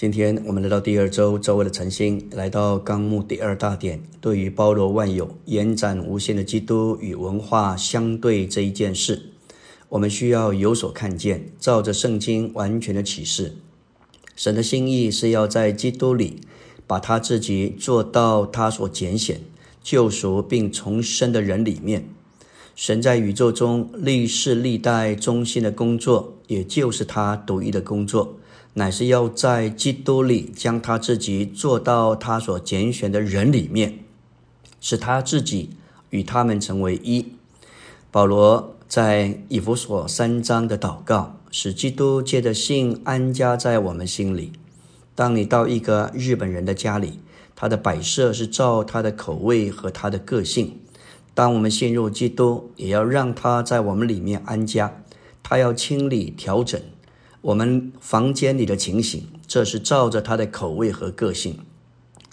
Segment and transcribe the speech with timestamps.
[0.00, 9.24] 今天我们来到第二周周围的晨星，来到纲目第二大点，对于包罗万有、延展无限的基督与文化相对这一件事，
[9.90, 13.56] 我们需要有所看见，照着圣经完全的启示。
[14.34, 16.40] 神的心意是要在基督里，
[16.86, 19.42] 把他自己做到他所拣选、
[19.82, 22.08] 救赎并重生的人里面。
[22.74, 28.36] 神在宇宙中历世历代中心的工作，也就是他独一的工作。
[28.74, 33.98] 乃是要在基督里将他自己做到他所拣选的人里面，
[34.80, 35.70] 使他自己
[36.10, 37.26] 与他们成为一。
[38.12, 44.52] 保罗在以弗所三章的祷告，使基督借着信安家在我们心里。
[45.14, 47.18] 当你到一个日本人的家里，
[47.54, 50.78] 他的摆设是照他的口味和他的个性。
[51.34, 55.02] 当我们陷入基督，也要让他在我们里面安家。
[55.42, 56.80] 他要清理调整。
[57.42, 61.58] 我们房间里的情形，这是照着他的口味和个性。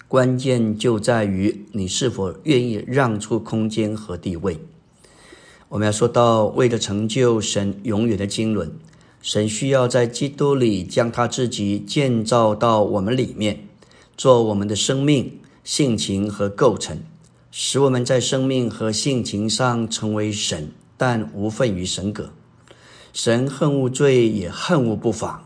[0.06, 4.58] 关键就在于你是否愿意让出空间和地位。
[5.70, 8.70] 我们要说到，为了成就神永远的经纶，
[9.22, 13.66] 神需要在基督里将他自己建造到我们里面，
[14.16, 16.98] 做我们的生命、性情和构成，
[17.50, 22.30] 使我们在生命和性情上成为神，但无份于神格。
[23.20, 25.42] 神恨恶罪，也恨恶不法。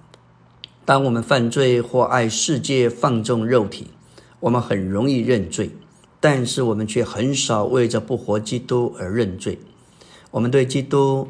[0.84, 3.86] 当我们犯罪或爱世界、放纵肉体，
[4.40, 5.70] 我们很容易认罪，
[6.20, 9.58] 但是我们却很少为着不活基督而认罪。
[10.32, 11.28] 我们对基督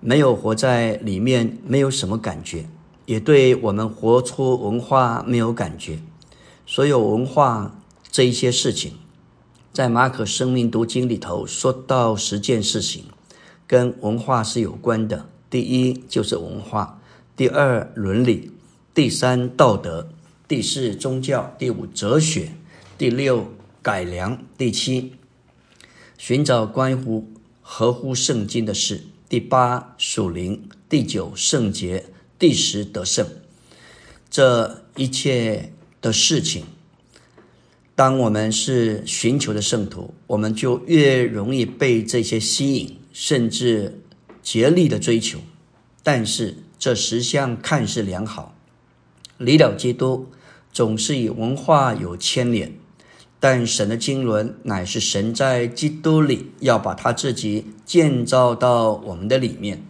[0.00, 2.64] 没有活在里面，没有什么感觉，
[3.04, 5.98] 也对我们活出文化没有感觉。
[6.64, 7.78] 所有文化
[8.10, 8.94] 这一些事情，
[9.70, 13.04] 在马可生命读经里头说到十件事情，
[13.66, 15.26] 跟文化是有关的。
[15.54, 17.00] 第一就是文化，
[17.36, 18.50] 第二伦理，
[18.92, 20.08] 第三道德，
[20.48, 22.50] 第四宗教，第五哲学，
[22.98, 23.46] 第六
[23.80, 25.12] 改良，第七
[26.18, 27.30] 寻找关乎
[27.62, 32.06] 合乎圣经的事，第八属灵，第九圣洁，
[32.36, 33.24] 第十得胜。
[34.28, 35.72] 这一切
[36.02, 36.64] 的事情，
[37.94, 44.00] 当我们是寻求的圣徒，我们就越容易被这些吸引，甚至。
[44.44, 45.40] 竭力的追求，
[46.04, 48.54] 但是这十项看似良好，
[49.38, 50.28] 离了基督，
[50.70, 52.72] 总是与文化有牵连。
[53.40, 59.84] 但神的经纶乃是神在基督里要把他自己建造到我们的里面。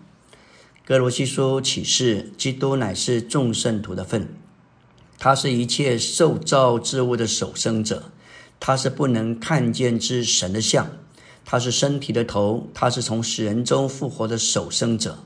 [0.85, 4.29] 哥罗西书启示，基督乃是众圣徒的份，
[5.19, 8.11] 他是一切受造之物的首生者，
[8.59, 10.91] 他是不能看见之神的像。
[11.45, 15.19] 他是身体的头，他是从死人中复活的首生者，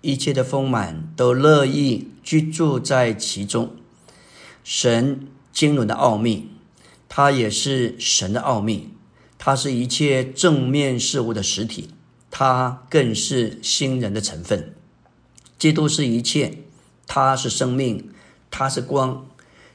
[0.00, 3.70] 一切的丰满都乐意居住在其中。
[4.64, 6.50] 神经纶的奥秘，
[7.08, 8.90] 他也是神的奥秘。
[9.42, 11.88] 他是一切正面事物的实体，
[12.30, 14.74] 他更是新人的成分。
[15.58, 16.58] 基督是一切，
[17.06, 18.10] 他是生命，
[18.50, 19.26] 他是光，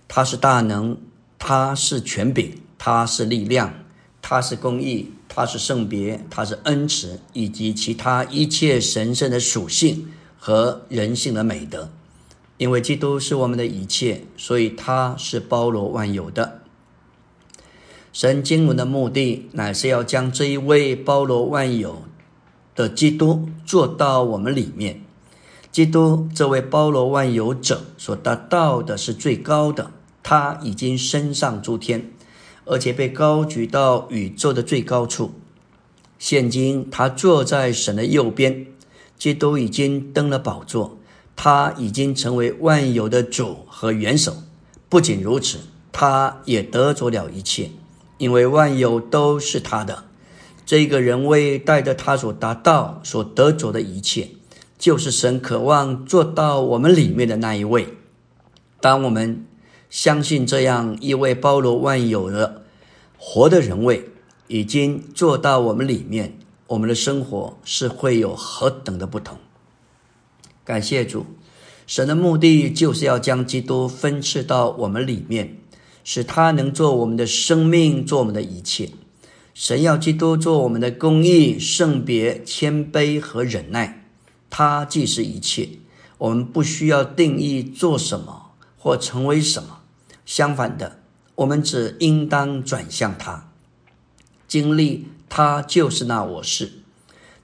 [0.08, 0.96] 他是大能，
[1.40, 3.74] 他是权柄，他是力量，
[4.22, 5.12] 他是公义。
[5.36, 10.08] 他是圣别，他是恩慈，以及其他一切神圣的属性
[10.40, 11.90] 和人性的美德。
[12.58, 16.62] 因为基督是我们的一切，所以他是包罗万有的。
[18.14, 22.04] 神经文的目的，乃是要将这一位包罗万有
[22.74, 25.02] 的基督做到我们里面。
[25.70, 29.92] 基督这位包罗万有者所达到的是最高的，
[30.24, 32.15] 他已经升上诸天。
[32.66, 35.34] 而且被高举到宇宙的最高处。
[36.18, 38.66] 现今他坐在神的右边，
[39.18, 40.98] 基督已经登了宝座，
[41.36, 44.38] 他已经成为万有的主和元首。
[44.90, 45.60] 不仅如此，
[45.92, 47.70] 他也得着了一切，
[48.18, 50.06] 因为万有都是他的。
[50.66, 54.30] 这个人为带着他所达到、所得着的一切，
[54.80, 57.90] 就是神渴望做到我们里面的那一位。
[58.82, 59.46] 当我们。
[59.96, 62.66] 相信这样一位包罗万有的
[63.18, 64.10] 活的人位
[64.48, 66.38] 已经做到我们里面，
[66.68, 69.38] 我们的生活是会有何等的不同？
[70.66, 71.26] 感谢主，
[71.88, 75.60] 神的目的就是要将基督分赐到我们里面，
[76.04, 78.90] 使他能做我们的生命，做我们的一切。
[79.54, 84.06] 神要基督做我们的公义、圣别、谦卑和忍耐。
[84.50, 85.70] 他既是一切，
[86.18, 89.75] 我们不需要定义做什么或成为什么。
[90.26, 91.00] 相反的，
[91.36, 93.50] 我们只应当转向他，
[94.48, 96.72] 经历他就是那我是。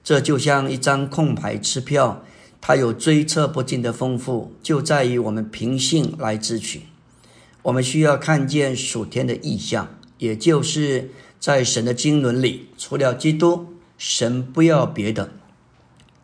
[0.04, 2.24] 这就像一张空白支票，
[2.60, 6.82] 它有追测不尽的丰富，就在于我们凭信来支取。
[7.62, 15.30] 我们需要看见属天的意象，也就是在神的经纶里，除了基督，神不要别的。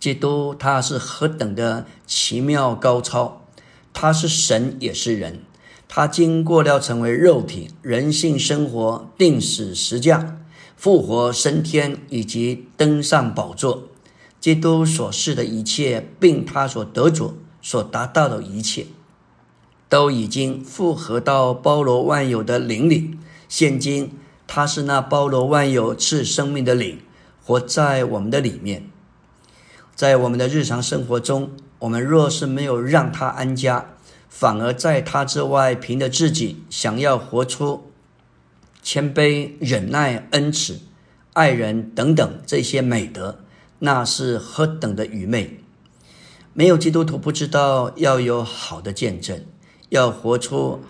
[0.01, 3.45] 基督他是何等的奇妙高超，
[3.93, 5.43] 他是神也是人，
[5.89, 10.37] 他经过了成为肉体、人性生活、定死十架、
[10.77, 13.89] 复活升天以及登上宝座。
[14.39, 18.87] 基督所示的一切，并他所得着、所达到的一切，
[19.89, 23.19] 都已经复合到包罗万有的灵里。
[23.49, 24.13] 现今
[24.47, 27.01] 他是那包罗万有赐生命的灵，
[27.43, 28.89] 活在我们的里面。
[29.97, 31.51] 在我们的日常生活中，
[31.81, 33.97] 我们若是没有让他安家，
[34.39, 37.91] 反而在他之外凭着自己想要活出
[38.85, 40.79] 谦卑、忍耐、恩慈、
[41.33, 43.41] 爱人等等这些美德，
[43.81, 45.59] 那是何等的愚昧！
[46.53, 49.45] 没有基督徒不知道要有好的见证，
[49.89, 50.85] 要活出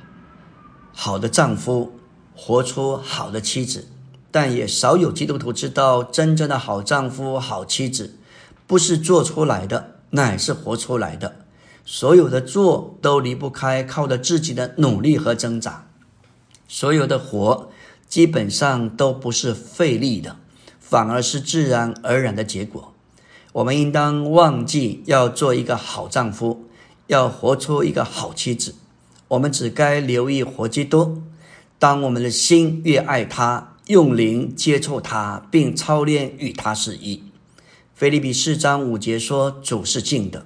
[0.92, 1.98] 好的丈夫，
[2.36, 3.88] 活出好的妻子，
[4.30, 8.18] 但也少有基督徒知道真正的好丈夫、好妻子。
[8.66, 11.47] 不是做出来的，乃是活出来的。
[11.90, 15.88] 所有的做都离不开靠着自己的努力和挣扎。
[16.68, 17.70] 所有的活
[18.06, 20.36] 基本上都不是费力的，
[20.78, 22.92] 反而是自然而然的结果。
[23.54, 26.66] 我们应当忘记要做一个好丈夫，
[27.06, 28.74] 要活出一个好妻子。
[29.28, 31.22] 我们只该留意活基督。
[31.78, 37.24] 当我们的心越爱他，用灵接触他，并操练与他是一。
[37.94, 40.44] 菲利比四章五节说：“主是静的，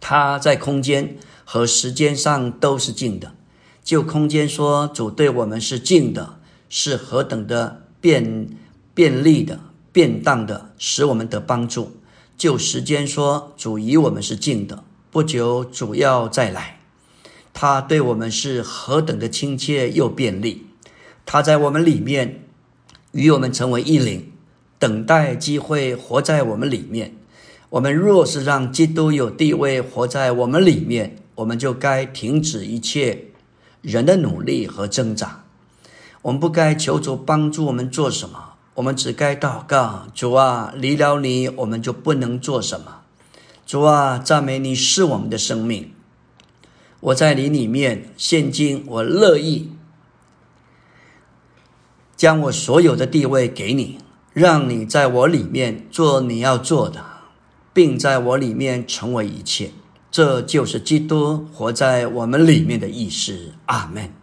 [0.00, 3.34] 他在空间和时间上都是静的。
[3.82, 6.38] 就空间说，主对我们是静的，
[6.68, 8.48] 是何等的便
[8.94, 9.60] 便利的、
[9.92, 11.96] 便当的，使我们得帮助。
[12.36, 16.80] 就时间说，主与我们是静的，不久主要再来。
[17.52, 20.66] 他对我们是何等的亲切又便利，
[21.24, 22.42] 他在我们里面
[23.12, 24.32] 与我们成为一灵。”
[24.78, 27.16] 等待机会活在我们里面。
[27.76, 33.26] 我们若是让基督有地位活在我们里面，我们就该停止一切
[33.82, 35.44] 人的努力和挣扎。
[36.22, 43.02] 我们不该求主帮助我们做什么，我们只该祷告：主啊，离了你，我们就不能做什么。
[43.66, 45.92] 主啊，赞美你是我们的生命。
[47.00, 49.70] 我在你里面，现今我乐意
[52.16, 53.98] 将我所有的地位给你。
[54.32, 57.02] 让你在我里面做你要做的，
[57.76, 59.70] 并在我里面成为一切，
[60.10, 63.52] 这就是基督活在我们里面的意思。
[63.66, 64.16] 阿门。